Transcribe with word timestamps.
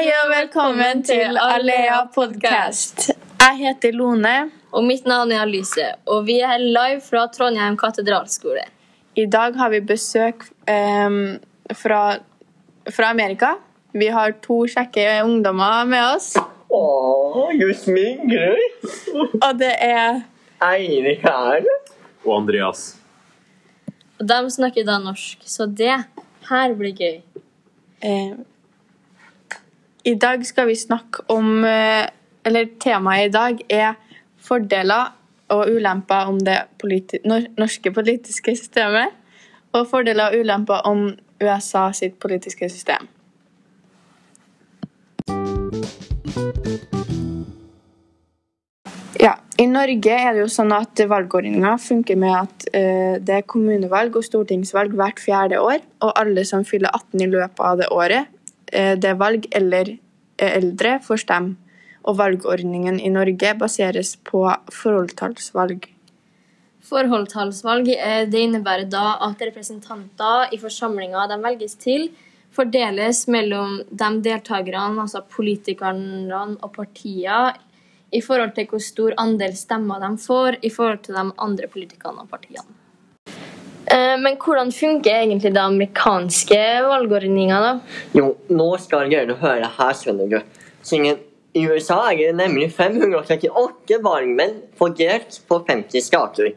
Hei 0.00 0.08
og 0.16 0.30
velkommen 0.32 1.02
til 1.04 1.36
Alea 1.36 1.98
podcast. 2.14 3.10
Jeg 3.36 3.56
heter 3.58 3.92
Lone. 3.92 4.46
Og 4.72 4.86
mitt 4.88 5.04
navn 5.04 5.28
er 5.34 5.42
Alice, 5.42 5.84
og 6.08 6.22
vi 6.24 6.38
er 6.40 6.54
live 6.56 7.02
fra 7.04 7.26
Trondheim 7.28 7.76
katedralskole. 7.76 8.62
I 9.20 9.26
dag 9.28 9.58
har 9.60 9.68
vi 9.74 9.82
besøk 9.84 10.46
um, 10.72 11.36
fra, 11.76 12.16
fra 12.88 13.10
Amerika. 13.12 13.50
Vi 13.92 14.08
har 14.08 14.32
to 14.40 14.62
kjekke 14.72 15.04
ungdommer 15.26 15.84
med 15.92 16.06
oss. 16.14 16.30
Åh, 16.72 17.52
du 17.60 17.68
smigrer. 17.76 18.56
Og 19.36 19.50
det 19.60 19.74
er 19.84 20.22
Eirik 20.64 21.26
her. 21.28 21.68
og 22.24 22.38
Andreas. 22.38 22.94
Og 24.16 24.24
de 24.32 24.40
snakker 24.56 24.88
da 24.88 24.96
norsk, 25.04 25.44
så 25.44 25.68
det 25.68 25.92
her 26.48 26.78
blir 26.80 26.96
gøy. 26.96 27.20
eh, 28.00 28.40
I 30.04 30.14
dag 30.14 30.46
skal 30.46 30.66
vi 30.66 30.76
snakke 30.76 31.26
om 31.28 31.64
eh, 31.64 32.08
Eller 32.44 32.70
temaet 32.80 33.28
i 33.28 33.32
dag 33.32 33.58
er 33.68 33.98
fordeler 34.40 35.12
og 35.52 35.68
ulemper 35.68 36.28
om 36.30 36.38
det 36.40 36.56
politi 36.80 37.18
norske 37.26 37.90
politiske 37.92 38.54
systemet. 38.56 39.12
Og 39.76 39.88
fordeler 39.90 40.30
og 40.30 40.40
ulemper 40.40 40.86
om 40.88 41.10
USA 41.42 41.90
sitt 41.92 42.16
politiske 42.22 42.68
system. 42.70 43.10
Ja, 49.20 49.34
I 49.58 49.66
Norge 49.68 50.16
er 50.16 50.32
det 50.32 50.46
jo 50.46 50.48
sånn 50.48 50.72
at 50.72 51.02
valgordninga 51.12 51.76
funker 51.82 52.16
med 52.16 52.36
at 52.38 52.68
eh, 52.72 53.20
det 53.20 53.40
er 53.42 53.48
kommunevalg 53.52 54.16
og 54.16 54.24
stortingsvalg 54.24 54.96
hvert 54.96 55.20
fjerde 55.20 55.60
år, 55.60 55.82
og 56.00 56.14
alle 56.16 56.46
som 56.48 56.64
fyller 56.64 56.94
18 56.94 57.26
i 57.26 57.32
løpet 57.34 57.66
av 57.66 57.82
det 57.82 57.90
året 57.92 58.39
det 58.72 59.08
er 59.10 59.18
valg 59.18 59.46
eller 59.56 59.96
er 60.40 60.56
eldre, 60.60 60.98
får 61.04 61.24
stemme. 61.24 61.56
Og 62.08 62.16
valgordningen 62.16 62.96
i 62.96 63.10
Norge 63.12 63.52
baseres 63.60 64.14
på 64.24 64.46
forholdstallsvalg. 64.72 65.90
Forholdstallsvalg 66.90 67.90
eh, 67.92 68.24
det 68.30 68.40
innebærer 68.46 68.88
da 68.90 69.18
at 69.26 69.42
representanter 69.44 70.54
i 70.54 70.58
forsamlinga 70.58 71.26
de 71.30 71.38
velges 71.42 71.76
til, 71.80 72.08
fordeles 72.56 73.26
mellom 73.30 73.76
de 73.90 74.10
deltakerne, 74.24 75.04
altså 75.04 75.22
politikerne 75.36 76.40
og 76.56 76.72
partiene, 76.74 77.52
i 78.10 78.18
forhold 78.24 78.56
til 78.56 78.66
hvor 78.66 78.82
stor 78.82 79.14
andel 79.22 79.52
stemmer 79.54 80.00
de 80.02 80.16
får 80.18 80.56
i 80.66 80.70
forhold 80.74 81.04
til 81.04 81.14
de 81.14 81.28
andre 81.38 81.68
politikerne 81.70 82.24
og 82.24 82.32
partiene. 82.32 82.79
Eh, 83.90 84.16
Men 84.20 84.36
hvordan 84.38 84.70
funker 84.72 85.10
egentlig 85.22 85.54
de 85.54 85.60
amerikanske 85.60 86.60
valgordningene? 86.86 87.80
Jo, 88.14 88.36
nå 88.48 88.68
skal 88.78 89.10
dere 89.10 89.34
høre 89.40 89.70
her, 89.78 89.96
skjønner 89.98 90.30
du. 90.30 90.38
Siden 90.86 91.18
I 91.54 91.64
USA 91.66 91.98
er 92.12 92.20
det 92.20 92.36
nemlig 92.38 92.68
538 92.76 93.98
valgmenn 94.04 94.60
fordelt 94.78 95.40
på 95.50 95.58
50 95.66 96.06
stater. 96.06 96.52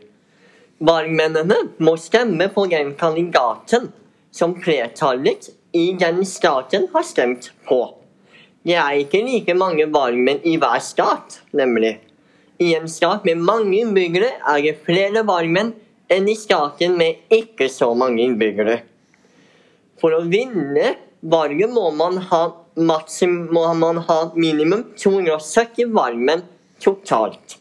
Valgmennene 0.84 1.58
må 1.82 1.96
stemme 1.98 2.52
på 2.54 2.68
den 2.70 2.94
kandidaten 3.00 3.90
som 4.34 4.54
flertallet 4.62 5.50
i 5.74 5.94
den 5.98 6.22
staten 6.30 6.86
har 6.94 7.06
stemt 7.08 7.50
på. 7.66 7.82
Det 8.64 8.78
er 8.78 9.00
ikke 9.02 9.24
like 9.26 9.56
mange 9.58 9.88
valgmenn 9.92 10.44
i 10.46 10.58
hver 10.62 10.80
stat, 10.86 11.40
nemlig. 11.52 11.98
I 12.62 12.76
en 12.78 12.86
stat 12.88 13.26
med 13.26 13.42
mange 13.42 13.80
innbyggere 13.82 14.30
er 14.54 14.62
det 14.62 14.78
flere 14.86 15.26
valgmenn 15.26 15.74
enn 16.14 16.30
i 16.30 16.36
staten 16.38 16.98
med 17.00 17.34
ikke 17.34 17.70
så 17.72 17.90
mange 17.98 18.24
innbyggere. 18.24 18.82
For 20.02 20.16
å 20.16 20.24
vinne 20.28 20.96
valget 21.24 21.72
må 21.74 21.90
man 21.96 22.20
ha, 22.30 22.44
maksim, 22.76 23.48
må 23.54 23.66
man 23.80 24.02
ha 24.10 24.20
minimum 24.36 24.86
270 25.00 25.94
valgmenn 25.96 26.46
totalt. 26.84 27.58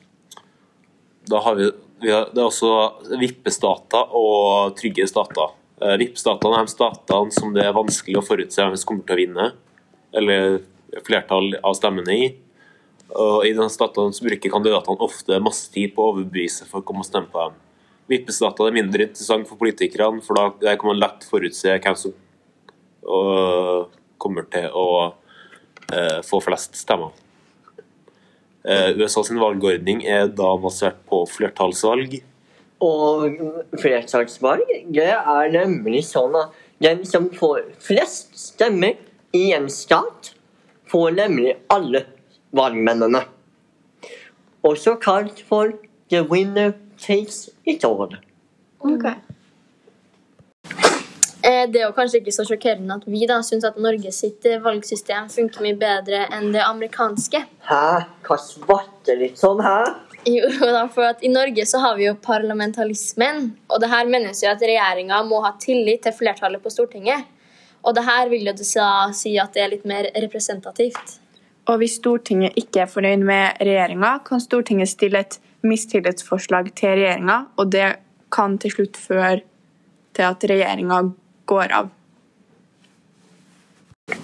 Da 1.30 1.40
har 1.44 1.56
vi, 1.58 1.70
vi 2.02 2.10
har, 2.10 2.30
det 2.34 2.42
er 2.42 2.48
også 2.48 3.16
vippestater 3.20 4.16
og 4.18 4.74
trygge 4.78 5.06
stater. 5.10 5.54
Eh, 5.82 5.96
Vippestatene 5.98 6.58
er 6.60 6.66
de 6.66 6.74
statene 6.74 7.34
som 7.34 7.54
det 7.54 7.64
er 7.66 7.74
vanskelig 7.76 8.20
å 8.20 8.26
forutse 8.26 8.62
hvem 8.62 8.78
som 8.78 8.90
kommer 8.90 9.06
til 9.06 9.16
å 9.16 9.22
vinne, 9.22 9.48
eller 10.14 10.60
flertall 11.06 11.54
av 11.62 11.76
stemmene 11.78 12.16
i. 12.18 12.30
Og 13.12 13.46
I 13.48 13.52
de 13.56 13.66
statene 13.72 14.26
bruker 14.26 14.52
kandidatene 14.52 15.04
ofte 15.04 15.40
masse 15.42 15.70
tid 15.72 15.94
på 15.94 16.04
å 16.04 16.14
overbevise 16.14 16.68
folk 16.68 16.90
om 16.92 17.02
å 17.02 17.06
stemme 17.06 17.30
på 17.32 17.46
dem. 17.46 17.58
Vippestater 18.12 18.68
er 18.68 18.76
mindre 18.76 19.06
interessant 19.08 19.48
for 19.48 19.60
politikerne, 19.60 20.20
for 20.24 20.36
da 20.36 20.76
kan 20.76 20.92
man 20.92 21.00
lett 21.00 21.24
forutse 21.28 21.78
hvem 21.78 21.98
som 21.98 22.12
kommer 24.22 24.46
til 24.52 24.68
å 24.76 24.88
eh, 25.90 26.20
få 26.26 26.40
flest 26.44 26.76
stemmer. 26.78 27.14
Eh, 28.62 28.92
USA 29.00 29.24
sin 29.26 29.40
valgordning 29.42 30.04
er 30.06 30.28
da 30.30 30.52
basert 30.62 31.00
på 31.10 31.24
flertallsvalg. 31.30 32.20
Og 32.82 33.40
flertallsvalg 33.78 34.70
er 35.02 35.50
nemlig 35.54 36.04
sånn 36.10 36.36
at 36.38 36.54
den 36.82 37.02
som 37.06 37.28
får 37.34 37.64
flest 37.82 38.34
stemmer 38.38 38.98
i 39.34 39.50
en 39.56 39.68
stat, 39.70 40.32
får 40.90 41.14
nemlig 41.16 41.56
alle 41.72 42.04
valgmennene. 42.54 43.22
Også 44.66 44.98
kalt 45.02 45.40
for 45.48 45.72
the 46.12 46.20
winner 46.28 46.74
takes 47.02 47.48
it 47.64 47.84
all. 47.84 48.16
Okay. 48.80 49.18
Det 51.42 51.80
er 51.80 51.88
jo 51.88 51.94
kanskje 51.96 52.20
ikke 52.20 52.34
så 52.34 52.44
sjokkerende 52.46 53.00
at 53.00 53.06
vi 53.10 53.26
da 53.26 53.40
syns 53.42 53.64
at 53.66 53.78
Norge 53.82 54.12
sitt 54.14 54.46
eh, 54.46 54.60
valgsystem 54.62 55.26
funker 55.30 55.64
mye 55.64 55.74
bedre 55.78 56.20
enn 56.30 56.52
det 56.54 56.62
amerikanske. 56.62 57.40
Hæ? 57.66 57.86
Hva 58.22 58.36
svarter 58.38 59.18
litt 59.18 59.42
sånn, 59.42 59.62
hæ? 59.64 59.80
Jo, 60.28 60.46
da, 60.76 60.84
for 60.94 61.08
at 61.08 61.24
I 61.26 61.32
Norge 61.32 61.66
så 61.66 61.80
har 61.82 61.98
vi 61.98 62.06
jo 62.06 62.14
parlamentarismen, 62.22 63.48
og 63.66 63.82
det 63.82 63.90
her 63.90 64.10
menes 64.10 64.42
jo 64.44 64.52
at 64.52 64.62
regjeringa 64.62 65.18
må 65.26 65.42
ha 65.42 65.54
tillit 65.62 66.04
til 66.06 66.14
flertallet 66.14 66.62
på 66.62 66.70
Stortinget. 66.70 67.26
Og 67.82 67.96
det 67.96 68.06
her 68.06 68.30
vil 68.30 68.46
jo 68.46 68.54
si 68.62 69.34
at 69.42 69.56
det 69.56 69.64
er 69.64 69.72
litt 69.72 69.86
mer 69.88 70.06
representativt. 70.22 71.18
Og 71.70 71.78
hvis 71.82 71.96
Stortinget 71.98 72.54
ikke 72.58 72.84
er 72.84 72.90
fornøyd 72.90 73.24
med 73.26 73.58
regjeringa, 73.62 74.16
kan 74.26 74.42
Stortinget 74.42 74.90
stille 74.94 75.24
et 75.26 75.40
mistillitsforslag 75.66 76.72
til 76.78 76.96
regjeringa, 76.98 77.38
og 77.56 77.72
det 77.74 77.88
kan 78.32 78.58
til 78.60 78.74
slutt 78.76 78.98
føre 79.00 79.40
til 80.16 80.28
at 80.28 80.46
regjeringa 80.50 81.02
går 81.48 81.74
av. 81.80 81.90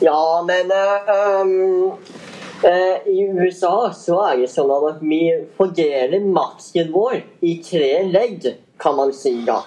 Ja, 0.02 0.44
men 0.46 0.72
um, 0.72 1.92
uh, 2.64 2.96
I 3.08 3.24
USA 3.38 3.90
så 3.96 4.18
er 4.26 4.42
det 4.42 4.50
sånn 4.52 4.72
at 4.74 5.02
vi 5.02 5.22
fordeler 5.58 6.24
makten 6.26 6.92
vår 6.94 7.22
i 7.46 7.58
tre 7.64 7.92
ledd, 8.08 8.50
kan 8.78 8.98
man 8.98 9.14
si 9.16 9.38
da. 9.46 9.62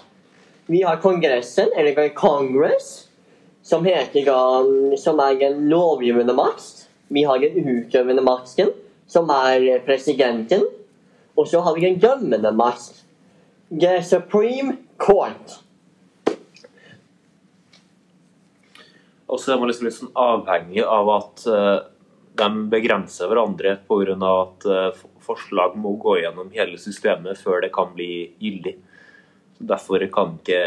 Vi 0.71 0.83
har 0.87 1.01
Kongressen, 1.03 1.71
eller 1.75 2.13
Congress, 2.15 3.09
som, 3.63 3.83
heter, 3.85 4.29
som 4.97 5.19
er 5.19 5.39
den 5.39 5.65
lovgivende 5.69 6.33
makt. 6.33 6.85
Vi 7.11 7.25
har 7.27 7.41
den 7.41 7.67
utøvende 7.67 8.23
makten, 8.23 8.71
som 9.07 9.29
er 9.35 9.81
presidenten. 9.85 10.63
Og 11.35 11.47
så 11.47 11.61
har 11.63 11.75
vi 11.77 11.87
en 11.87 11.99
dømmende 11.99 12.51
makt. 12.55 13.03
The 13.71 14.01
Supreme 14.03 14.77
Court. 14.99 15.61
Og 19.31 19.39
så 19.39 19.53
er 19.53 19.61
man 19.61 19.71
liksom 19.71 19.87
litt 19.87 19.95
sånn 19.95 20.15
avhengig 20.19 20.83
av 20.83 21.09
at 21.13 21.45
eh, 21.47 21.77
de 22.41 22.63
begrenser 22.71 23.31
hverandre 23.31 23.77
pga. 23.87 24.15
at 24.31 24.65
eh, 24.67 25.03
forslag 25.23 25.77
må 25.79 25.95
gå 26.01 26.17
gjennom 26.19 26.51
hele 26.51 26.79
systemet 26.81 27.39
før 27.39 27.61
det 27.63 27.71
kan 27.71 27.93
bli 27.95 28.33
gyldig. 28.43 28.75
Derfor 29.61 30.03
kan 30.11 30.35
ikke 30.41 30.61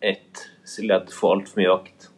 ett 0.00 0.46
ledd 0.80 1.12
få 1.12 1.34
altfor 1.34 1.60
mye 1.60 1.74
vakt. 1.74 2.08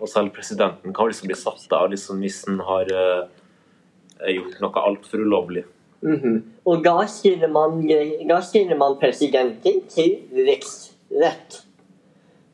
Og 0.00 0.08
selv 0.08 0.32
presidenten 0.32 0.94
kan 0.94 1.10
liksom 1.10 1.28
bli 1.28 1.36
satt 1.36 1.72
av 1.76 1.90
liksom, 1.92 2.24
hvis 2.24 2.40
han 2.48 2.60
har 2.64 2.88
eh, 2.88 4.34
gjort 4.38 4.60
noe 4.64 4.84
altfor 4.88 5.24
ulovlig. 5.26 5.64
Mhm. 6.04 6.42
Og 6.68 6.82
da 6.84 7.06
stiller, 7.08 7.48
man, 7.48 7.80
da 8.28 8.40
stiller 8.44 8.76
man 8.76 8.98
presidenten 9.00 9.82
til 9.88 10.18
riksrett. 10.46 11.62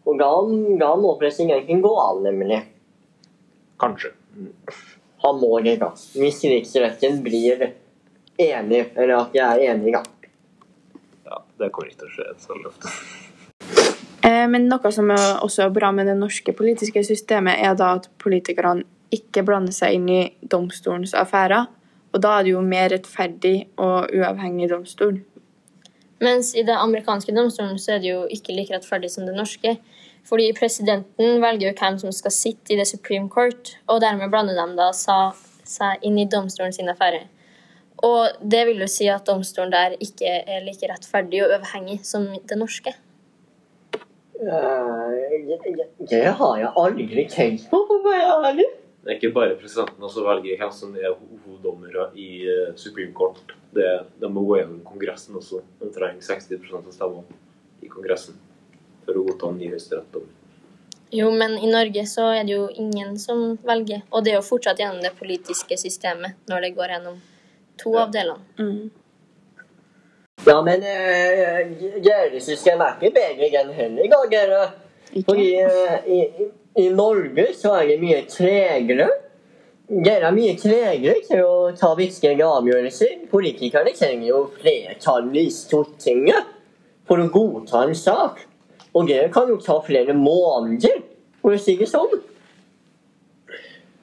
Og 0.07 0.19
da, 0.19 0.31
da 0.81 0.91
må 0.99 1.17
presidenten 1.19 1.83
gå 1.83 1.91
av, 2.01 2.23
nemlig. 2.25 2.61
Kanskje. 3.81 4.13
Han 5.23 5.41
må 5.43 5.61
det, 5.65 5.77
da. 5.83 5.91
Hvis 6.17 6.43
riksretten 6.47 7.21
blir 7.25 7.67
enig, 8.41 8.85
eller 8.97 9.17
at 9.19 9.35
de 9.35 9.43
er 9.45 9.65
enige, 9.73 9.99
da. 9.99 10.31
Ja, 11.27 11.43
det 11.59 11.73
kommer 11.75 11.91
ikke 11.91 12.07
til 12.07 12.11
å 12.11 12.15
skje 12.15 12.31
så 12.47 12.61
ofte. 12.71 12.95
Eh, 14.27 14.47
Men 14.49 14.69
noe 14.71 14.93
som 14.93 15.11
er 15.11 15.43
også 15.45 15.67
er 15.67 15.75
bra 15.75 15.91
med 15.93 16.07
det 16.11 16.17
norske 16.19 16.55
politiske 16.57 17.03
systemet, 17.07 17.59
er 17.59 17.77
da 17.79 17.95
at 17.99 18.09
politikerne 18.19 18.87
ikke 19.11 19.43
blander 19.47 19.75
seg 19.75 19.99
inn 19.99 20.09
i 20.09 20.23
domstolens 20.41 21.15
affærer. 21.19 21.67
Og 22.13 22.23
da 22.23 22.39
er 22.39 22.47
det 22.47 22.55
jo 22.55 22.63
mer 22.65 22.91
rettferdig 22.91 23.69
og 23.79 24.11
uavhengig 24.15 24.71
domstol. 24.71 25.21
Mens 26.21 26.53
i 26.55 26.65
det 26.67 26.77
amerikanske 26.77 27.33
domstolen 27.33 27.79
så 27.81 27.95
er 27.97 28.03
det 28.03 28.11
jo 28.11 28.25
ikke 28.29 28.55
like 28.57 28.75
rettferdig 28.75 29.11
som 29.13 29.27
det 29.29 29.37
norske. 29.37 29.79
Fordi 30.29 30.51
presidenten 30.53 31.41
velger 31.41 31.71
jo 31.71 31.77
hvem 31.79 31.99
som 32.03 32.13
skal 32.13 32.35
sitte 32.35 32.75
i 32.75 32.77
The 32.77 32.85
Supreme 32.85 33.31
Court, 33.33 33.77
og 33.89 34.03
dermed 34.03 34.29
blander 34.31 34.59
de 34.59 34.77
da 34.77 34.91
seg 34.93 36.05
inn 36.05 36.19
i 36.21 36.29
domstolen 36.29 36.75
sin 36.77 36.93
affære. 36.93 37.23
Og 38.05 38.37
det 38.53 38.67
vil 38.69 38.83
jo 38.85 38.89
si 38.89 39.09
at 39.13 39.27
domstolen 39.29 39.73
der 39.73 39.97
ikke 40.01 40.43
er 40.45 40.65
like 40.65 40.89
rettferdig 40.93 41.43
og 41.45 41.55
uavhengig 41.55 42.01
som 42.05 42.29
det 42.33 42.59
norske. 42.59 42.95
Eh, 44.41 45.01
Det 46.11 46.25
har 46.25 46.57
jeg 46.57 46.71
aldri 46.77 47.27
tenkt 47.29 47.67
på, 47.71 47.81
for 47.89 47.97
å 47.99 48.05
være 48.05 48.37
ærlig. 48.51 48.69
Det 49.01 49.09
er 49.09 49.17
ikke 49.17 49.33
bare 49.33 49.57
presidenten 49.57 50.11
som 50.13 50.27
velger 50.27 50.59
hvem 50.61 50.73
som 50.77 50.93
er 50.99 51.15
hoveddommere 51.15 52.11
i 52.21 52.29
eh, 52.45 52.75
Supreme 52.77 53.15
Court. 53.17 53.55
Det, 53.73 53.87
de 54.21 54.29
må 54.29 54.43
gå 54.45 54.59
gjennom 54.59 54.83
Kongressen 54.85 55.39
også. 55.41 55.63
De 55.81 55.89
trenger 55.95 56.21
60% 56.27 56.77
av 56.77 56.93
stemmene 56.93 57.41
i 57.81 57.89
Kongressen 57.89 58.37
for 59.07 59.17
å 59.17 59.25
godta 59.31 59.49
en 59.49 59.59
ny 59.63 59.71
høyesterettsdommer. 59.73 60.37
Jo, 61.11 61.31
men 61.35 61.57
i 61.59 61.71
Norge 61.71 62.05
så 62.07 62.29
er 62.37 62.45
det 62.47 62.55
jo 62.55 62.69
ingen 62.79 63.17
som 63.19 63.57
velger. 63.67 64.05
Og 64.15 64.23
det 64.25 64.35
er 64.35 64.39
jo 64.39 64.47
fortsatt 64.47 64.79
gjennom 64.79 65.01
det 65.03 65.17
politiske 65.19 65.79
systemet 65.81 66.37
når 66.51 66.69
det 66.69 66.75
går 66.77 66.95
gjennom 66.95 67.17
to 67.81 67.95
Ja. 67.97 68.05
av 68.05 68.13
delene. 68.13 68.45
Mm. 68.61 68.91
Ja, 70.47 70.63
men 70.63 70.85
uh, 70.85 71.73
gjerdesystemet 72.05 72.87
er 72.87 72.95
ikke 72.97 73.17
bedre 73.17 73.49
enn 73.65 73.73
heller, 73.77 74.13
da, 74.13 74.21
dere. 74.31 74.61
Fordi 75.27 75.49
eh, 75.59 76.07
i, 76.07 76.19
i- 76.77 76.91
Norge 76.95 77.55
så 77.55 77.75
er 77.81 77.87
det 77.89 78.01
mye 78.01 78.23
tregere. 78.29 79.09
Dere 79.91 80.29
er 80.29 80.33
mye 80.33 80.55
tregere 80.59 81.19
til 81.27 81.43
å 81.43 81.77
ta 81.77 81.95
viktige 81.99 82.39
avgjørelser. 82.47 83.29
Politikerne 83.31 83.93
trenger 83.97 84.29
jo 84.29 84.51
flertall 84.61 85.35
i 85.37 85.49
Stortinget 85.51 86.47
for 87.09 87.19
å 87.19 87.31
godta 87.31 87.89
en 87.89 87.95
sak. 87.95 88.47
Og 88.95 89.07
det 89.07 89.33
kan 89.33 89.49
jo 89.49 89.57
ta 89.57 89.81
flere 89.81 90.15
måneder, 90.15 91.03
for 91.41 91.55
å 91.55 91.59
si 91.59 91.77
det 91.77 91.89
sånn. 91.91 92.21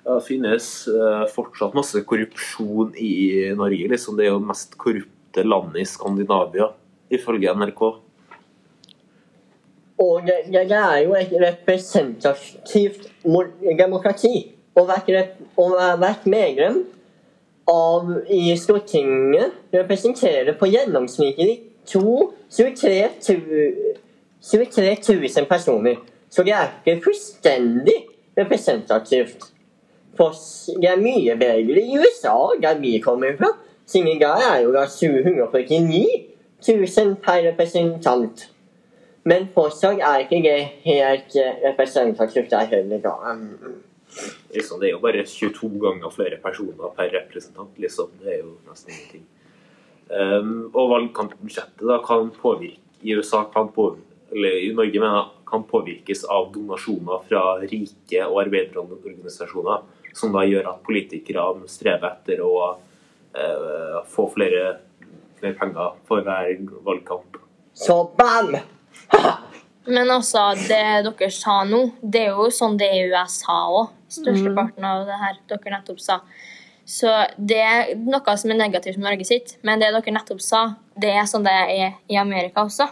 Det 0.07 0.23
finnes 0.23 0.87
eh, 0.87 1.23
fortsatt 1.33 1.75
masse 1.75 1.99
korrupsjon 2.07 2.93
i 2.95 3.53
Norge. 3.55 3.89
Liksom. 3.91 4.15
Det 4.15 4.25
er 4.25 4.31
jo 4.31 4.39
det 4.39 4.47
mest 4.47 4.77
korrupte 4.79 5.43
landet 5.43 5.81
i 5.83 5.87
Skandinavia, 5.89 6.69
ifølge 7.11 7.51
NRK. 7.51 7.83
Og 9.99 10.21
det, 10.27 10.33
det 10.53 10.67
det 10.69 10.77
er 10.77 10.97
jo 11.05 11.15
et 11.17 11.31
representativt 11.41 13.07
demokrati. 13.79 14.53
Å 14.77 14.83
være, 14.85 15.23
medlem 16.29 16.83
av 17.67 18.11
i 18.29 18.53
Stortinget 18.57 19.73
representerer 19.73 20.53
på 20.59 20.69
gjennomsnittlig 20.69 21.55
to 21.89 22.33
23 22.53 23.09
tu- 23.25 23.95
23 24.41 24.97
000 25.09 25.49
personer. 25.49 25.97
Så 26.29 26.43
det 26.43 26.53
er 26.53 26.69
ikke 26.85 27.01
fullstendig 27.03 27.95
representativt. 28.37 29.49
For 30.17 30.33
det 30.81 30.91
er 30.91 31.01
mye 31.01 31.35
bedre 31.39 31.81
i 31.81 31.97
USA, 31.97 32.35
der 32.61 32.77
vi 32.79 32.99
kommer 32.99 33.33
fra. 33.37 33.49
Siden 33.87 34.19
der 34.21 34.45
er 34.53 34.61
jo 34.61 34.73
da 34.75 34.85
749 34.85 36.05
000 36.67 37.15
per 37.23 37.41
representant. 37.49 38.47
Men 39.27 39.49
fortsatt 39.51 39.99
er 39.99 40.23
ikke 40.23 40.39
det 40.45 40.57
helt 40.85 41.35
representativt 41.65 42.53
der 42.53 42.69
heller, 42.71 43.01
da. 43.03 43.33
Liksom, 44.53 44.79
det 44.79 44.87
er 44.89 44.93
jo 44.93 45.03
bare 45.03 45.25
22 45.27 45.71
ganger 45.83 46.13
flere 46.13 46.37
personer 46.43 46.93
per 46.95 47.11
representant. 47.11 47.73
Liksom. 47.75 48.13
Det 48.21 48.37
er 48.37 48.43
jo 48.45 48.53
nesten 48.69 48.93
ingenting. 48.93 49.25
Um, 50.07 50.69
og 50.71 50.93
valgkampbudsjettet 50.93 51.83
da, 51.83 51.97
kan 52.05 52.29
påvirke 52.31 52.87
i 53.01 53.15
USA 53.15 53.43
kan 53.53 53.71
påvirke, 53.71 54.03
eller 54.31 54.49
i 54.49 54.73
Norge 54.73 54.99
mener 54.99 55.25
kan 55.47 55.63
påvirkes 55.63 56.23
av 56.23 56.49
donasjoner 56.53 57.23
fra 57.29 57.43
rike 57.61 58.23
og 58.25 58.41
arbeiderorganisasjoner, 58.45 59.83
som 60.17 60.33
da 60.35 60.43
gjør 60.47 60.71
at 60.73 60.81
politikere 60.83 61.45
strever 61.71 62.09
etter 62.09 62.41
å 62.43 62.53
uh, 62.73 63.99
få 64.11 64.27
flere, 64.33 64.63
flere 65.39 65.59
penger 65.59 65.99
for 66.09 66.25
hver 66.25 66.55
valgkamp. 66.87 67.39
Så 67.77 68.01
bam! 68.17 68.57
Men 69.87 70.11
altså, 70.11 70.49
det 70.67 70.81
dere 71.05 71.29
sa 71.31 71.61
nå, 71.67 71.79
det 72.03 72.25
er 72.27 72.35
jo 72.35 72.49
sånn 72.51 72.75
det 72.79 72.89
er 72.91 72.99
i 72.99 73.07
USA 73.13 73.57
òg. 73.71 73.93
Størsteparten 74.11 74.85
av 74.87 75.05
det 75.07 75.17
her 75.21 75.39
dere 75.51 75.73
nettopp 75.77 76.01
sa. 76.03 76.19
Så 76.87 77.11
det 77.35 77.59
er 77.63 77.93
noe 77.99 78.35
som 78.39 78.51
er 78.51 78.59
negativt 78.61 78.99
med 78.99 79.09
Norge 79.09 79.27
sitt. 79.27 79.57
Men 79.67 79.79
det 79.83 79.93
dere 79.95 80.15
nettopp 80.15 80.43
sa, 80.43 80.63
det 80.95 81.11
er 81.15 81.27
sånn 81.27 81.47
det 81.47 81.55
er 81.55 81.97
i 82.07 82.19
Amerika 82.19 82.67
også. 82.67 82.87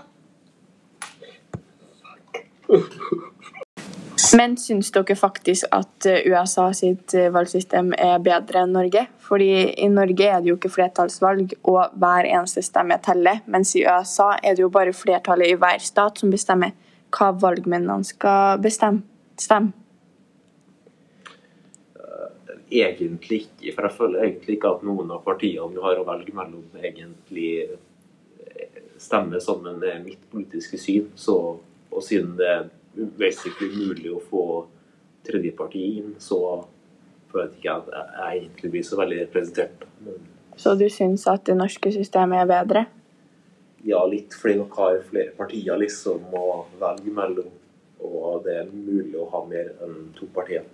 Men 4.35 4.57
syns 4.59 4.89
dere 4.91 5.15
faktisk 5.15 5.69
at 5.75 6.07
eh, 6.09 6.25
USA 6.27 6.65
sitt 6.75 7.13
eh, 7.15 7.29
valgsystem 7.31 7.93
er 7.95 8.19
bedre 8.23 8.65
enn 8.65 8.73
Norge? 8.75 9.05
Fordi 9.23 9.47
i 9.79 9.87
Norge 9.91 10.27
er 10.27 10.41
det 10.43 10.51
jo 10.51 10.57
ikke 10.57 10.73
flertallsvalg, 10.73 11.55
og 11.63 11.95
hver 12.01 12.27
eneste 12.27 12.63
stemme 12.65 12.97
teller. 13.05 13.39
Mens 13.51 13.75
i 13.79 13.85
USA 13.85 14.33
er 14.41 14.57
det 14.57 14.65
jo 14.65 14.71
bare 14.73 14.95
flertallet 14.95 15.53
i 15.53 15.57
hver 15.61 15.79
stat 15.83 16.19
som 16.19 16.33
bestemmer 16.33 16.75
hva 17.15 17.31
valgmennene 17.39 18.07
skal 18.07 18.59
bestemme. 18.63 19.05
Stemme. 19.39 19.71
Egentlig 22.75 23.45
ikke, 23.45 23.71
for 23.75 23.87
jeg 23.87 23.95
føler 23.99 24.23
egentlig 24.25 24.57
ikke 24.57 24.71
at 24.73 24.83
noen 24.83 25.11
av 25.15 25.21
partiene 25.23 25.69
du 25.71 25.83
har 25.83 25.99
å 26.01 26.07
velge 26.07 26.33
mellom, 26.35 26.65
egentlig 26.81 27.49
eh, 27.61 28.81
stemmer 28.99 29.39
sammen 29.43 29.79
med 29.79 30.03
mitt 30.03 30.27
politiske 30.31 30.79
syn. 30.81 31.13
Så, 31.15 31.37
og 31.91 32.03
siden 32.03 32.35
det 32.41 32.55
basically 33.17 33.71
umulig 33.73 34.11
å 34.13 34.21
få 34.29 34.45
tredjeparti 35.25 35.83
inn, 35.99 36.15
så 36.19 36.39
føler 37.31 37.49
jeg 37.51 37.59
ikke 37.59 37.77
at 37.79 37.89
jeg, 37.95 38.41
egentlig 38.41 38.71
blir 38.75 38.85
så 38.85 38.99
veldig 38.99 39.21
representert. 39.23 39.87
Men 40.05 40.21
Så 40.57 40.75
du 40.79 40.85
syns 40.89 41.25
at 41.27 41.43
det 41.47 41.57
norske 41.57 41.91
systemet 41.91 42.45
er 42.45 42.51
bedre? 42.51 42.85
ja, 43.85 44.01
litt 44.09 44.33
fordi 44.33 44.57
dere 44.57 44.77
har 44.79 45.01
flere 45.09 45.33
partier 45.37 45.77
liksom 45.77 46.33
å 46.33 46.65
velge 46.81 47.13
mellom, 47.13 47.51
og 48.01 48.45
det 48.45 48.59
er 48.63 48.71
mulig 48.71 49.15
å 49.21 49.27
ha 49.33 49.43
mer 49.45 49.71
enn 49.85 50.09
to 50.17 50.27
partier. 50.33 50.65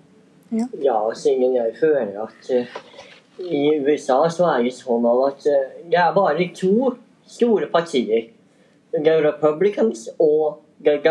Ja, 0.52 0.98
siden 1.16 1.56
jeg 1.56 1.76
føler 1.80 2.18
at 2.26 2.52
uh, 2.52 2.80
i 3.40 3.62
USA 3.84 4.24
så 4.32 4.50
er 4.52 4.66
det 4.66 4.74
sånn 4.76 5.08
at 5.12 5.48
uh, 5.48 5.76
det 5.92 6.00
er 6.00 6.16
bare 6.16 6.50
to 6.56 6.94
store 7.28 7.70
partier. 7.72 8.32
Er 8.92 9.22
Republicans 9.24 10.10
og 10.20 10.60
er 10.90 11.02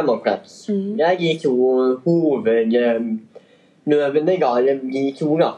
Mm. 0.69 0.99
Jeg 0.99 1.19
gikk 1.21 1.45
hovedløvene, 2.05 4.39
da. 4.41 4.59
eller 4.59 4.81
De 4.83 5.13
to, 5.19 5.37
da. 5.39 5.53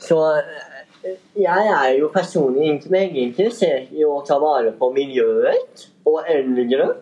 Så 0.00 0.18
eh, 0.36 1.14
jeg 1.36 1.72
er 1.72 1.98
jo 1.98 2.08
personlig 2.12 2.70
ikke 2.74 2.92
veldig 2.94 3.24
interessert 3.28 3.92
i 3.92 4.04
å 4.06 4.20
ta 4.26 4.38
vare 4.42 4.72
på 4.78 4.90
miljøet 4.94 5.88
og 6.08 6.30
eldre. 6.30 6.94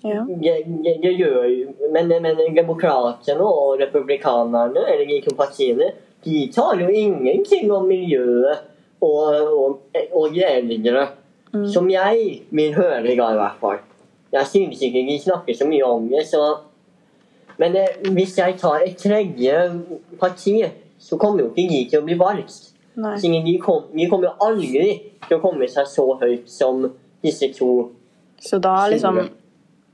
Ja. 0.00 0.22
Det 0.24 1.12
gjør 1.12 1.44
Men, 1.92 2.08
men 2.24 2.38
demokratene 2.56 3.44
og 3.44 3.76
republikanerne, 3.82 4.86
eller 4.94 5.20
to 5.26 5.34
partiene, 5.36 5.90
de 6.24 6.46
tar 6.52 6.80
jo 6.80 6.88
ingenting 6.88 7.70
om 7.72 7.86
miljøet 7.88 8.66
og, 9.04 9.34
og, 9.34 9.78
og 10.12 10.34
de 10.34 10.44
eldre. 10.44 11.06
Mm. 11.50 11.66
Som 11.66 11.88
jeg 11.90 12.44
vil 12.54 12.74
høre, 12.76 13.08
i 13.10 13.18
hvert 13.18 13.60
fall. 13.60 13.80
Jeg 14.32 14.46
synes 14.46 14.82
ikke 14.86 15.02
de 15.08 15.16
snakker 15.18 15.56
så 15.58 15.66
mye 15.66 15.86
om 15.86 16.08
det, 16.10 16.26
så 16.30 16.42
Men 17.58 17.74
eh, 17.76 17.96
hvis 18.14 18.38
jeg 18.38 18.54
tar 18.56 18.80
et 18.86 18.96
tredje 18.96 19.54
parti, 20.20 20.54
så 20.98 21.18
kommer 21.20 21.42
jo 21.42 21.48
ikke 21.50 21.68
de 21.68 21.80
til 21.90 22.00
å 22.00 22.06
bli 22.06 22.16
valgt. 22.16 22.70
Siden 23.20 23.44
de, 23.44 23.58
kom, 23.60 23.82
de 23.92 24.06
kommer 24.08 24.30
jo 24.30 24.46
aldri 24.46 24.86
til 25.26 25.36
å 25.36 25.40
komme 25.42 25.68
seg 25.68 25.86
så 25.88 26.06
høyt 26.22 26.48
som 26.48 26.86
disse 27.22 27.50
to. 27.52 27.90
Så 28.40 28.56
da 28.64 28.86
liksom 28.88 29.20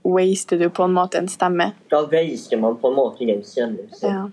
waster 0.06 0.60
du 0.62 0.68
på 0.70 0.84
en 0.86 0.94
måte 0.94 1.18
en 1.18 1.26
stemme. 1.28 1.72
Da 1.90 2.04
waster 2.06 2.60
man 2.62 2.78
på 2.78 2.92
en 2.92 2.96
måte 3.00 3.26
den 3.26 3.42
stemmen. 3.44 3.90
Så, 3.90 4.06
Ja. 4.12 4.28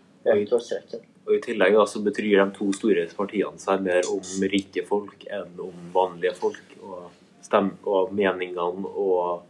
og 1.25 1.33
I 1.33 1.39
tillegg 1.41 1.73
da, 1.73 1.85
så 1.85 2.03
betyr 2.03 2.37
de 2.45 2.45
to 2.57 2.69
store 2.75 3.07
partiene 3.17 3.57
seg 3.59 3.81
mer 3.81 4.05
om 4.11 4.45
rike 4.51 4.85
folk 4.85 5.25
enn 5.25 5.57
om 5.59 5.89
vanlige 5.93 6.35
folk. 6.37 6.61
Og, 6.83 7.09
stemme, 7.41 7.73
og 7.85 8.13
meningene 8.13 8.85
og 8.93 9.41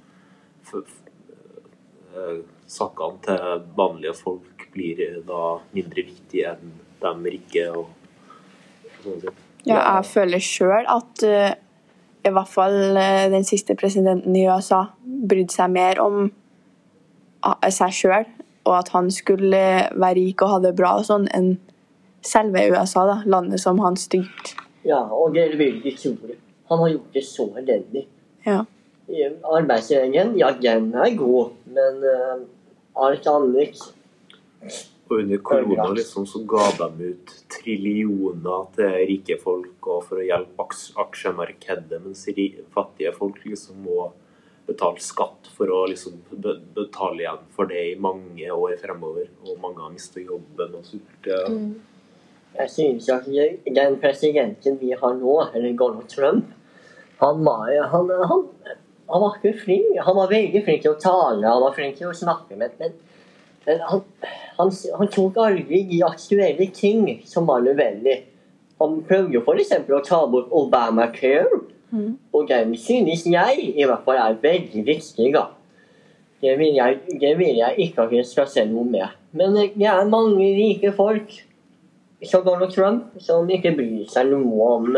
sakene 2.69 3.19
til 3.25 3.63
vanlige 3.77 4.13
folk 4.17 4.67
blir 4.73 5.01
da 5.27 5.57
mindre 5.73 6.05
viktige 6.05 6.53
enn 6.55 6.73
de 7.03 7.33
rike. 7.33 7.65
og, 7.71 7.89
og 9.05 9.19
ting. 9.21 9.41
Ja, 9.67 9.79
jeg 9.79 10.05
føler 10.11 10.43
sjøl 10.43 10.87
at 10.91 11.23
uh, 11.23 11.51
i 12.23 12.31
hvert 12.35 12.51
fall 12.51 12.97
uh, 12.97 13.25
den 13.31 13.45
siste 13.47 13.75
presidenten 13.79 14.35
i 14.35 14.45
USA 14.47 14.85
brydde 15.03 15.55
seg 15.55 15.71
mer 15.71 16.01
om 16.03 16.25
uh, 16.27 17.69
seg 17.71 17.95
sjøl, 17.95 18.27
og 18.67 18.75
at 18.79 18.91
han 18.95 19.11
skulle 19.11 19.63
være 19.91 20.17
rik 20.19 20.43
og 20.43 20.55
ha 20.55 20.59
det 20.67 20.75
bra 20.79 20.97
og 20.99 21.07
sånn, 21.07 21.29
enn 21.35 21.55
selve 22.23 22.65
USA, 22.71 23.05
da, 23.07 23.17
landet 23.27 23.63
som 23.63 23.79
han 23.83 23.99
styrte. 23.99 24.55
Ja, 24.87 25.01
og 25.11 25.35
det 25.35 25.53
vil 25.59 25.79
ikke 25.79 25.95
tro. 25.99 26.35
Han 26.71 26.79
har 26.83 26.93
gjort 26.95 27.15
det 27.15 27.23
så 27.27 27.47
elendig. 27.59 28.05
Ja. 28.47 28.63
Arbeidsregeln, 29.43 30.37
ja, 30.39 30.53
den 30.55 30.93
er 30.95 31.11
god, 31.19 31.57
men 31.75 31.99
uh, 32.07 32.43
alt 33.05 33.27
annet. 33.27 33.81
Og 35.09 35.17
under 35.19 35.41
korona 35.43 35.89
liksom, 35.91 36.25
så 36.29 36.39
ga 36.47 36.69
de 36.79 37.11
ut 37.11 37.33
trillioner 37.51 38.67
til 38.77 38.93
rike 39.11 39.37
folk 39.41 39.89
og 39.91 40.05
for 40.07 40.21
å 40.21 40.25
hjelpe 40.25 40.63
aks 40.63 40.85
aksjemarkedet, 41.03 41.99
mens 42.01 42.23
fattige 42.73 43.11
folk 43.17 43.43
liksom 43.43 43.83
må 43.83 44.11
betale 44.65 45.01
skatt 45.03 45.49
for 45.57 45.67
å 45.67 45.83
liksom 45.91 46.21
betale 46.75 47.25
igjen 47.25 47.41
for 47.55 47.67
det 47.67 47.81
i 47.91 47.97
mange 47.99 48.47
år 48.47 48.77
fremover. 48.79 49.27
Og 49.43 49.59
mange 49.61 49.83
har 49.83 49.91
mistet 49.91 50.23
jobben 50.29 50.77
og 50.79 50.87
sult. 50.87 51.27
Ja. 51.27 51.43
Jeg 52.53 52.69
synes 52.69 53.09
at 53.09 53.27
den 53.27 53.99
presidenten 53.99 54.77
vi 54.79 54.93
har 54.95 55.15
nå, 55.17 55.35
eller 55.51 55.75
Donald 55.77 56.07
Trump, 56.09 56.51
han 57.19 57.43
var, 57.45 57.71
han, 57.91 58.11
han, 58.29 58.47
han 59.07 59.21
var 59.21 59.37
ikke 59.37 59.59
flink. 59.63 59.97
Han 60.05 60.15
var 60.17 60.31
veldig 60.31 60.61
flink 60.65 60.83
til 60.83 60.93
å 60.93 60.99
tale, 61.01 61.47
han 61.47 61.63
var 61.63 61.75
flink 61.75 61.97
til 61.99 62.09
å 62.09 62.15
snakke, 62.17 62.57
men, 62.59 62.71
men, 62.79 62.93
men 63.67 63.81
han, 63.89 64.03
han, 64.59 64.71
han 64.99 65.11
tok 65.13 65.39
aldri 65.43 65.83
de 65.89 65.99
aktuelle 66.07 66.69
ting 66.75 67.07
som 67.27 67.49
var 67.49 67.65
nødvendig. 67.65 68.21
Han 68.81 69.01
prøvde 69.07 69.43
f.eks. 69.43 69.75
å 69.91 70.01
ta 70.05 70.23
bort 70.27 70.51
Obamacare, 70.51 71.61
og 72.33 72.47
den 72.49 72.73
synes 72.79 73.27
jeg 73.29 73.67
i 73.69 73.85
hvert 73.85 74.01
fall 74.05 74.17
er 74.17 74.39
veldig 74.41 74.85
viktig. 74.87 75.33
da. 75.35 75.47
Det 76.41 76.57
vil, 76.59 76.75
jeg, 76.75 76.99
det 77.21 77.37
vil 77.39 77.59
jeg 77.61 77.85
ikke 77.85 78.07
at 78.07 78.15
jeg 78.17 78.27
skal 78.27 78.47
se 78.51 78.65
noe 78.67 78.83
med. 78.89 79.13
Men 79.31 79.55
det 79.55 79.87
er 79.87 80.09
mange 80.09 80.49
rike 80.57 80.91
folk 80.95 81.31
som 82.23 82.43
Donald 82.43 82.73
Trump 82.73 83.15
som 83.23 83.49
ikke 83.49 83.75
bryr 83.77 84.07
seg 84.11 84.31
noe 84.31 84.67
om 84.75 84.97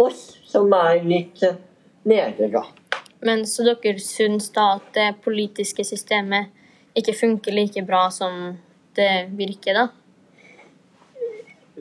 oss 0.00 0.34
som 0.46 0.72
er 0.76 1.02
litt 1.06 1.42
eh, 1.46 1.58
nede, 2.04 2.48
da. 2.52 2.64
Men 3.24 3.46
så 3.48 3.64
dere 3.66 3.98
syns 4.02 4.50
da 4.52 4.74
at 4.76 4.90
det 4.96 5.08
politiske 5.24 5.84
systemet 5.86 6.52
ikke 6.98 7.14
funker 7.16 7.56
like 7.56 7.82
bra 7.86 8.06
som 8.12 8.56
det 8.94 9.30
virker, 9.34 9.80
da? 9.80 9.86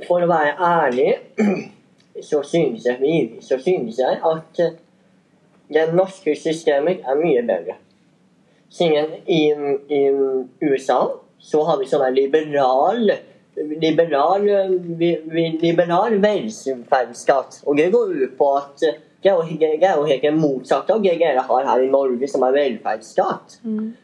For 0.08 0.24
å 0.24 0.30
være 0.30 0.56
ærlig 0.58 1.10
så 2.24 2.40
synes 2.48 2.86
jeg, 2.88 3.42
så 3.44 3.60
synes 3.62 4.00
jeg 4.00 4.20
at 4.26 4.62
eh, 4.64 4.80
det 5.74 5.84
norske 5.96 6.36
systemet 6.38 7.04
er 7.08 7.20
mye 7.20 7.44
bedre. 7.46 7.76
Siden 8.74 9.20
i, 9.30 9.44
i 9.94 10.02
USA 10.64 11.02
så 11.44 11.62
har 11.68 11.80
vi 11.82 11.90
sånn 11.90 12.08
liberal 12.16 13.12
liberal, 13.56 14.48
vi- 14.98 15.58
liberal 15.62 16.16
velferdsstat. 16.22 17.62
Og 17.66 17.78
det 17.78 17.92
går 17.92 18.14
ut 18.24 18.38
på 18.38 18.48
at 18.58 18.84
eh, 19.26 19.36
Og 19.36 19.52
jo, 19.52 19.70
er 19.74 19.98
jo 19.98 20.06
helt 20.08 20.40
motsatt 20.40 20.90
av 20.94 21.02
det 21.04 21.18
dere 21.22 21.44
har 21.48 21.68
her 21.70 21.84
i 21.84 21.92
Norge, 21.92 22.28
som 22.28 22.46
er 22.48 22.56
velferdsstat. 22.58 23.60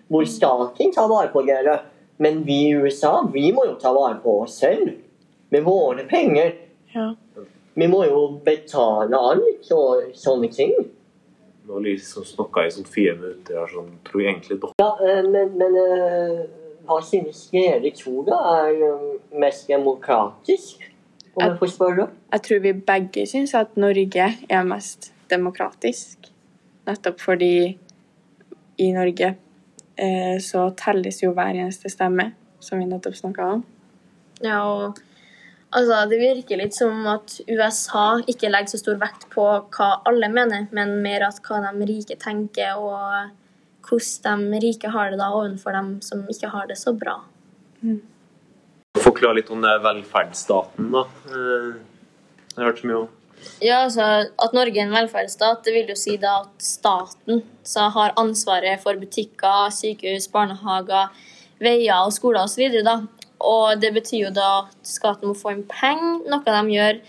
Hvor 0.08 0.28
staten 0.28 0.94
tar 0.96 1.10
vare 1.12 1.32
på 1.34 1.44
dere. 1.48 1.80
Men 2.20 2.44
vi 2.44 2.68
i 2.68 2.76
USA, 2.76 3.22
vi 3.34 3.52
må 3.56 3.64
jo 3.66 3.78
ta 3.80 3.94
vare 3.96 4.20
på 4.24 4.42
oss 4.44 4.60
selv. 4.60 4.92
Med 5.50 5.64
våre 5.64 6.04
penger. 6.10 6.56
Ja. 6.94 7.14
Vi 7.80 7.88
må 7.88 8.04
jo 8.06 8.24
betale 8.44 9.16
alt 9.16 9.70
og 9.72 10.10
sånne 10.18 10.50
ting. 10.52 10.74
Nå 11.70 11.80
liksom 11.86 12.26
snakka 12.26 12.66
jeg 12.66 12.72
i 12.72 12.76
sånn 12.80 12.90
fire 12.90 13.16
minutter 13.20 13.60
her, 13.60 13.70
sånn 13.70 13.92
tror 14.08 14.24
jeg 14.24 14.34
egentlig 14.34 14.58
dere 14.64 14.82
Ja, 14.82 14.90
eh, 15.06 15.22
men, 15.30 15.52
men 15.60 15.76
eh, 15.78 16.40
hva 16.90 16.98
synes 17.06 17.44
dere 17.54 17.92
to 17.94 18.24
da 18.26 18.40
er 18.64 18.82
eh, 18.88 19.04
mest 19.38 19.70
demokratisk? 19.70 20.82
Om 21.40 21.46
jeg 21.46 21.60
får 21.60 21.72
spørre? 21.72 22.08
Jeg 22.34 22.44
tror 22.46 22.64
vi 22.64 22.74
begge 22.92 23.26
syns 23.30 23.56
at 23.56 23.78
Norge 23.80 24.26
er 24.50 24.66
mest 24.68 25.12
demokratisk. 25.32 26.32
Nettopp 26.90 27.22
fordi 27.22 27.54
i 28.80 28.88
Norge 28.96 29.30
eh, 29.96 30.36
så 30.44 30.70
telles 30.80 31.22
jo 31.24 31.32
hver 31.36 31.56
eneste 31.56 31.92
stemme, 31.92 32.32
som 32.64 32.82
vi 32.82 32.88
nettopp 32.90 33.16
snakka 33.16 33.48
om. 33.58 33.64
Ja, 34.44 34.60
og 34.68 35.00
altså, 35.76 36.04
det 36.12 36.20
virker 36.22 36.60
litt 36.60 36.76
som 36.76 37.08
at 37.12 37.40
USA 37.48 38.22
ikke 38.28 38.52
legger 38.52 38.74
så 38.74 38.82
stor 38.84 39.00
vekt 39.02 39.28
på 39.34 39.48
hva 39.76 39.90
alle 40.10 40.32
mener, 40.32 40.68
men 40.76 41.00
mer 41.04 41.28
at 41.28 41.42
hva 41.46 41.62
de 41.66 41.90
rike 41.90 42.20
tenker, 42.20 42.80
og 42.80 43.36
hvordan 43.90 44.48
de 44.54 44.64
rike 44.64 44.92
har 44.94 45.12
det 45.12 45.20
da 45.22 45.32
overfor 45.34 45.76
dem 45.76 45.98
som 46.06 46.24
ikke 46.32 46.52
har 46.54 46.68
det 46.72 46.80
så 46.80 46.96
bra. 46.96 47.20
Forklare 49.04 49.40
litt 49.40 49.50
om 49.54 49.62
det 49.64 49.78
velferdsstaten, 49.84 50.92
da. 50.94 51.06
Eh, 51.30 51.70
Jeg 52.56 52.64
har 52.64 52.72
hørt 52.72 52.82
så 52.82 52.88
mye 52.90 53.00
om. 53.04 53.10
Ja, 53.64 53.84
altså 53.86 54.06
At 54.42 54.54
Norge 54.54 54.76
er 54.76 54.88
en 54.88 54.96
velferdsstat, 54.96 55.64
det 55.64 55.74
vil 55.74 55.92
jo 55.94 55.96
si 55.96 56.18
da 56.20 56.42
at 56.42 56.64
staten 56.64 57.44
så 57.64 57.88
har 57.94 58.16
ansvaret 58.20 58.82
for 58.84 59.00
butikker, 59.00 59.70
sykehus, 59.72 60.28
barnehager, 60.34 61.14
veier 61.62 62.04
og 62.06 62.12
skoler 62.16 62.44
osv. 62.44 62.82
da. 62.84 62.98
Og 63.40 63.80
det 63.80 63.94
betyr 63.96 64.26
jo 64.26 64.34
da 64.36 64.50
at 64.66 64.76
staten 64.84 65.32
må 65.32 65.38
få 65.38 65.54
inn 65.56 65.64
penger, 65.72 66.20
noe 66.28 66.44
de 66.44 66.76
gjør 66.76 67.00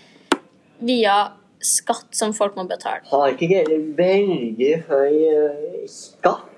via 0.87 1.17
skatt 1.61 2.15
som 2.17 2.33
folk 2.33 2.55
må 2.57 2.65
betale. 2.69 3.03
Har 3.11 3.35
ikke 3.35 3.51
dere 3.51 3.81
veldig 3.99 4.71
høy 4.89 5.17
eh, 5.27 5.83
skatt 5.91 6.50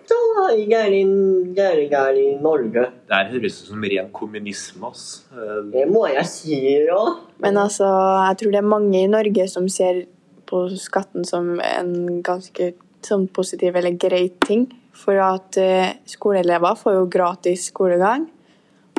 i 2.19 2.35
Norge? 2.43 2.83
Det 3.09 3.15
her 3.17 3.31
høres 3.33 3.57
ut 3.63 3.69
som 3.73 3.83
ren 3.85 4.09
kommunisme, 4.15 4.87
ass. 4.91 5.05
Eh, 5.33 5.61
Det 5.73 5.85
må 5.91 6.03
jeg 6.11 6.27
si, 6.31 6.59
ja. 6.87 7.03
Men 7.43 7.55
altså, 7.61 7.87
jeg 8.29 8.37
tror 8.43 8.51
det 8.55 8.61
er 8.63 8.69
mange 8.75 9.03
i 9.05 9.09
Norge 9.11 9.49
som 9.49 9.69
ser 9.69 10.05
på 10.47 10.67
skatten 10.77 11.25
som 11.25 11.61
en 11.65 12.23
ganske 12.23 12.73
sånn 13.03 13.27
positiv 13.35 13.77
eller 13.77 13.91
grei 13.99 14.29
ting. 14.47 14.67
For 14.93 15.17
at 15.19 15.57
uh, 15.59 15.89
skoleelever 16.07 16.75
får 16.79 16.93
jo 16.99 17.07
gratis 17.11 17.65
skolegang. 17.73 18.27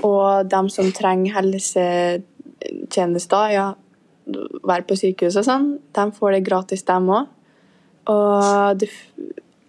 Og 0.03 0.49
de 0.49 0.69
som 0.73 0.89
trenger 0.91 1.33
helsetjenester, 1.37 3.51
ja, 3.53 3.67
være 4.63 4.85
på 4.87 4.95
sykehus 4.99 5.35
og 5.39 5.45
sånn, 5.47 5.67
de 5.95 6.03
får 6.15 6.31
det 6.37 6.43
gratis, 6.47 6.83
dem 6.87 7.09
òg. 7.13 7.25
Og 8.11 8.43
det, 8.81 8.87
f- 8.89 9.13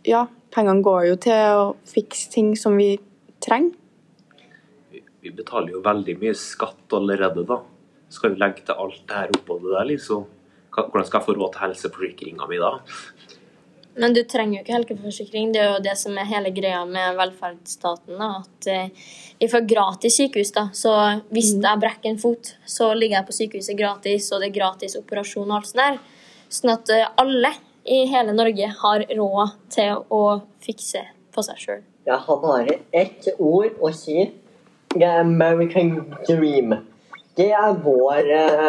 ja, 0.09 0.23
pengene 0.55 0.85
går 0.85 1.09
jo 1.11 1.17
til 1.27 1.59
å 1.59 1.65
fikse 1.89 2.31
ting 2.33 2.55
som 2.59 2.79
vi 2.79 2.95
trenger. 3.45 3.75
Vi 5.25 5.33
betaler 5.33 5.73
jo 5.73 5.81
veldig 5.85 6.19
mye 6.21 6.35
skatt 6.37 6.93
allerede, 6.97 7.47
da. 7.49 7.63
Skal 8.13 8.35
vi 8.35 8.43
legge 8.43 8.67
til 8.67 8.77
alt 8.79 9.01
det 9.09 9.17
her 9.17 9.31
oppå 9.33 9.57
det 9.63 9.73
der, 9.73 9.87
liksom? 9.89 10.27
Hvordan 10.75 11.07
skal 11.07 11.21
jeg 11.21 11.27
få 11.29 11.37
råd 11.39 11.55
til 11.55 11.65
helseforsikringa 11.65 12.49
mi 12.51 12.59
da? 12.61 12.75
Men 13.95 14.15
du 14.15 14.21
trenger 14.27 14.59
jo 14.59 14.63
ikke 14.65 14.75
helseforsikring. 14.75 15.53
Det 15.55 15.61
er 15.63 15.69
jo 15.71 15.83
det 15.85 15.95
som 15.99 16.17
er 16.19 16.27
hele 16.29 16.51
greia 16.55 16.83
med 16.89 17.15
velferdsstaten. 17.19 18.17
da, 18.19 18.31
At 18.43 18.69
eh, 18.71 19.05
vi 19.39 19.49
får 19.51 19.69
gratis 19.71 20.19
sykehus. 20.19 20.51
da, 20.53 20.69
Så 20.75 20.93
hvis 21.31 21.55
jeg 21.55 21.81
brekker 21.81 22.11
en 22.11 22.19
fot, 22.19 22.57
så 22.67 22.91
ligger 22.95 23.21
jeg 23.21 23.29
på 23.29 23.39
sykehuset 23.39 23.79
gratis, 23.79 24.33
og 24.33 24.43
det 24.43 24.51
er 24.51 24.59
gratis 24.59 24.99
operasjon 24.99 25.51
og 25.51 25.61
alt 25.61 25.71
sånt 25.71 25.83
der. 25.85 26.01
Sånn 26.51 26.75
at 26.75 26.91
eh, 26.91 27.07
alle 27.23 27.55
i 27.85 28.05
hele 28.09 28.33
Norge 28.33 28.71
har 28.81 29.05
råd 29.17 29.57
til 29.73 30.01
å 30.09 30.23
fikse 30.65 31.03
på 31.35 31.45
seg 31.45 31.61
sjøl. 31.61 31.83
Jeg 32.05 32.21
har 32.27 32.41
bare 32.41 32.79
ett 32.93 33.29
ord 33.39 33.77
å 33.81 33.91
si. 33.97 34.25
Er 34.95 35.21
American 35.21 35.97
dream. 36.29 36.77
Det 37.35 37.51
er 37.51 37.73
vår 37.83 38.29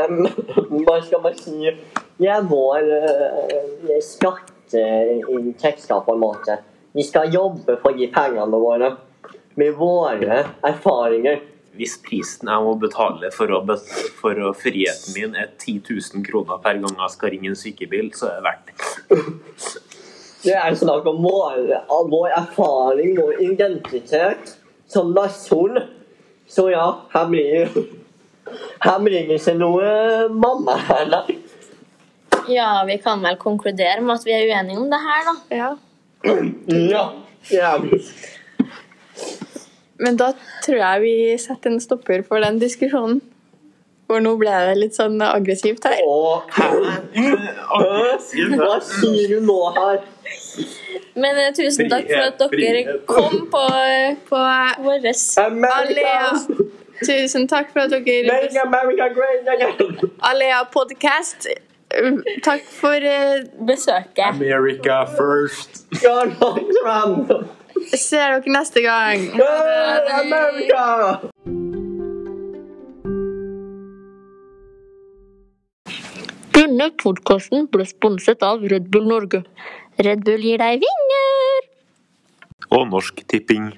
um, 0.09 0.23
Hva 0.85 0.97
skal 1.05 1.21
man 1.21 1.35
si? 1.37 1.73
Det 2.17 2.29
er 2.31 2.47
vår 2.49 2.87
uh, 2.91 3.97
skatteinntekt, 4.03 5.85
på 5.87 6.15
en 6.15 6.23
måte. 6.23 6.57
Vi 6.95 7.03
skal 7.05 7.33
jobbe 7.33 7.77
for 7.83 7.95
de 7.95 8.07
pengene 8.11 8.61
våre. 8.63 8.95
Med 9.55 9.75
våre 9.79 10.41
erfaringer. 10.65 11.43
Hvis 11.75 11.97
prisen 12.05 12.49
jeg 12.51 12.63
må 12.65 12.73
betale 12.79 13.31
for, 13.35 13.51
å, 13.51 13.61
bet- 13.67 13.89
for 14.19 14.37
å 14.47 14.51
friheten 14.55 15.15
min 15.17 15.35
er 15.35 15.49
10 15.59 15.81
000 15.89 16.23
kroner 16.27 16.61
per 16.63 16.79
gang 16.83 16.95
jeg 17.01 17.13
skal 17.15 17.33
ringe 17.33 17.51
en 17.51 17.59
sykebil, 17.59 18.11
så 18.15 18.29
er 18.31 18.39
det 18.39 18.45
verdt 18.47 18.71
det. 18.71 18.75
Det 20.45 20.53
er 20.53 20.75
snakk 20.77 21.07
om 21.09 21.23
vår, 21.25 21.61
av 21.89 22.09
vår 22.11 22.29
erfaring, 22.37 23.15
vår 23.17 23.39
identitet 23.47 24.55
som 24.91 25.09
nasjon. 25.15 25.79
Så 26.47 26.67
ja, 26.69 26.85
her 27.15 27.25
blir 27.31 27.71
Her 28.85 28.99
blir 29.01 29.25
det 29.25 29.39
ikke 29.39 29.55
noe 29.57 29.87
mamma 30.29 30.75
heller. 30.85 31.31
Ja, 32.47 32.83
vi 32.85 32.99
kan 33.01 33.23
vel 33.25 33.39
konkludere 33.41 34.03
med 34.05 34.19
at 34.19 34.27
vi 34.27 34.35
er 34.37 34.45
uenige 34.51 34.77
om 34.83 34.89
det 34.91 34.99
her, 35.01 35.23
da. 35.25 35.33
Ja. 35.57 35.71
Ja. 36.69 37.05
ja. 37.49 37.71
Men 39.99 40.17
da 40.19 40.31
tror 40.65 40.79
jeg 40.81 41.01
vi 41.05 41.15
setter 41.39 41.71
en 41.71 41.81
stopper 41.83 42.23
for 42.27 42.43
den 42.43 42.59
diskusjonen. 42.59 43.21
For 44.05 44.21
nå 44.21 44.35
ble 44.37 44.51
det 44.67 44.75
litt 44.77 44.97
sånn 44.97 45.17
aggressivt 45.25 45.85
her. 45.89 45.97
Hva 47.15 48.75
sier 48.83 49.31
du 49.31 49.39
nå 49.47 49.57
her? 49.79 50.03
Men 51.15 51.39
uh, 51.39 51.49
tusen 51.55 51.89
takk 51.89 52.05
for 52.11 52.27
at 52.27 52.37
dere 52.43 52.51
frihet. 52.51 53.05
kom 53.09 53.47
på, 53.49 53.65
På 54.29 54.41
vår 54.85 55.09
Alea. 55.71 56.29
Tusen 57.01 57.47
takk 57.49 57.73
for 57.73 57.87
at 57.87 57.95
dere 57.95 58.61
America 58.67 59.09
great 59.15 59.49
again. 59.55 60.11
Alea 60.19 60.61
podcast. 60.69 61.49
Takk 62.45 62.65
for 62.77 63.01
uh, 63.01 63.41
besøket. 63.65 64.27
America 64.27 65.05
first! 65.17 65.85
Donald 66.03 66.73
Trump. 66.83 67.31
Ser 67.95 68.41
dere 68.41 68.51
neste 68.51 68.81
gang. 68.83 69.21
Hey, 69.39 70.07
America! 70.19 71.21
Denne 76.55 76.89
podkasten 76.99 77.69
ble 77.71 77.85
sponset 77.87 78.43
av 78.43 78.65
Red 78.67 78.89
Bull 78.91 79.07
Norge. 79.07 79.45
Red 79.95 80.25
Bull 80.27 80.43
gir 80.43 80.59
deg 80.59 80.83
vinger! 80.83 81.69
Og 82.75 82.83
Norsk 82.91 83.23
Tipping. 83.31 83.71